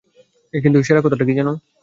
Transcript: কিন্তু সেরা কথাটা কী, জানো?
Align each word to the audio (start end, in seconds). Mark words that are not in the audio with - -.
কিন্তু 0.53 0.77
সেরা 0.83 1.01
কথাটা 1.01 1.23
কী, 1.27 1.33
জানো? 1.39 1.53